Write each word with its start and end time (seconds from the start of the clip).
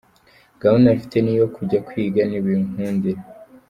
Gahunda 0.61 0.95
mfite 0.97 1.17
ni 1.21 1.31
iyo 1.35 1.45
kujya 1.55 1.79
kwiga 1.87 2.21
nibinkundira. 2.29 3.21